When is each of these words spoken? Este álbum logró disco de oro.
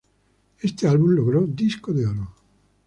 Este 0.63 0.87
álbum 0.87 1.11
logró 1.11 1.45
disco 1.45 1.93
de 1.93 2.07
oro. 2.07 2.33